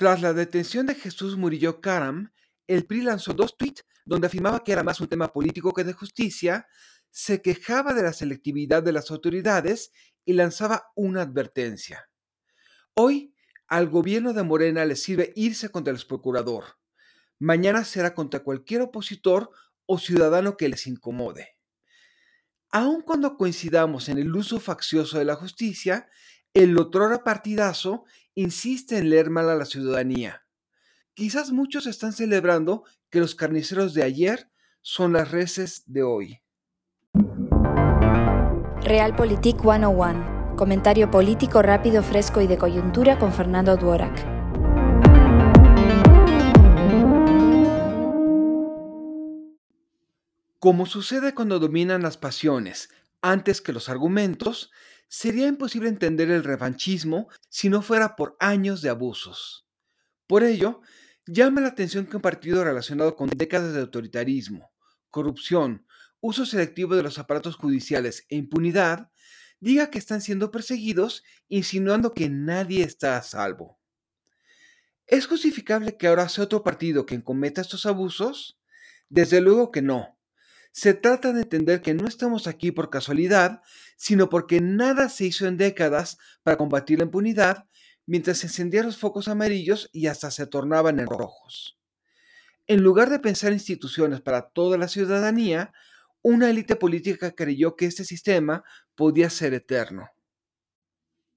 [0.00, 2.32] Tras la detención de Jesús Murillo Caram,
[2.66, 5.92] el PRI lanzó dos tweets donde afirmaba que era más un tema político que de
[5.92, 6.66] justicia,
[7.10, 9.92] se quejaba de la selectividad de las autoridades
[10.24, 12.08] y lanzaba una advertencia.
[12.94, 13.34] Hoy,
[13.66, 16.78] al gobierno de Morena le sirve irse contra el procurador.
[17.38, 19.50] Mañana será contra cualquier opositor
[19.84, 21.58] o ciudadano que les incomode.
[22.70, 26.08] Aun cuando coincidamos en el uso faccioso de la justicia,
[26.54, 28.04] el otrora partidazo
[28.34, 30.44] insiste en leer mal a la ciudadanía.
[31.14, 34.50] Quizás muchos están celebrando que los carniceros de ayer
[34.80, 36.40] son las reces de hoy.
[38.82, 40.56] Realpolitik 101.
[40.56, 44.40] Comentario político rápido, fresco y de coyuntura con Fernando Duorak.
[50.58, 52.90] Como sucede cuando dominan las pasiones
[53.22, 54.70] antes que los argumentos,
[55.10, 59.66] sería imposible entender el revanchismo si no fuera por años de abusos.
[60.28, 60.82] Por ello,
[61.26, 64.72] llama la atención que un partido relacionado con décadas de autoritarismo,
[65.10, 65.84] corrupción,
[66.20, 69.10] uso selectivo de los aparatos judiciales e impunidad,
[69.58, 73.80] diga que están siendo perseguidos, insinuando que nadie está a salvo.
[75.08, 78.60] ¿Es justificable que ahora sea otro partido quien cometa estos abusos?
[79.08, 80.19] Desde luego que no.
[80.72, 83.62] Se trata de entender que no estamos aquí por casualidad,
[83.96, 87.66] sino porque nada se hizo en décadas para combatir la impunidad,
[88.06, 91.78] mientras se encendían los focos amarillos y hasta se tornaban en rojos.
[92.66, 95.72] En lugar de pensar instituciones para toda la ciudadanía,
[96.22, 98.62] una élite política creyó que este sistema
[98.94, 100.08] podía ser eterno.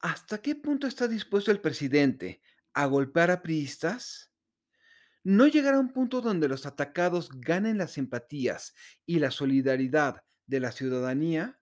[0.00, 2.42] ¿Hasta qué punto está dispuesto el presidente
[2.74, 4.31] a golpear a priistas?
[5.24, 8.74] No llegará a un punto donde los atacados ganen las simpatías
[9.06, 11.60] y la solidaridad de la ciudadanía?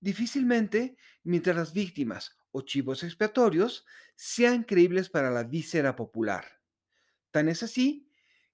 [0.00, 6.44] Difícilmente mientras las víctimas o chivos expiatorios sean creíbles para la víscera popular.
[7.30, 8.08] Tan es así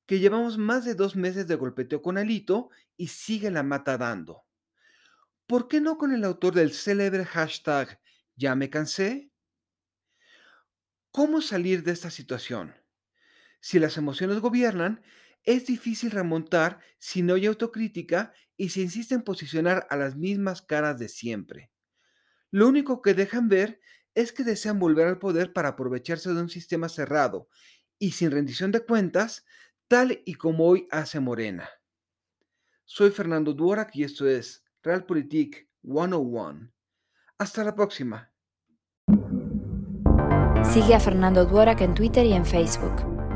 [0.06, 4.44] que llevamos más de dos meses de golpeteo con Alito y sigue la mata dando.
[5.46, 8.00] ¿Por qué no con el autor del célebre hashtag
[8.36, 9.30] Ya me cansé?
[11.10, 12.77] ¿Cómo salir de esta situación?
[13.60, 15.02] Si las emociones gobiernan,
[15.44, 20.62] es difícil remontar si no hay autocrítica y se insiste en posicionar a las mismas
[20.62, 21.70] caras de siempre.
[22.50, 23.80] Lo único que dejan ver
[24.14, 27.48] es que desean volver al poder para aprovecharse de un sistema cerrado
[27.98, 29.44] y sin rendición de cuentas,
[29.86, 31.68] tal y como hoy hace Morena.
[32.84, 36.72] Soy Fernando Duorak y esto es Realpolitik 101.
[37.38, 38.32] Hasta la próxima.
[40.64, 43.07] Sigue a Fernando Duorak en Twitter y en Facebook.